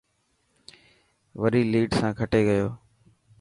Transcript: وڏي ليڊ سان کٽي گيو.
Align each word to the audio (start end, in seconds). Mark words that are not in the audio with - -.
وڏي 1.41 1.61
ليڊ 1.71 1.89
سان 1.99 2.11
کٽي 2.19 2.41
گيو. 2.49 2.67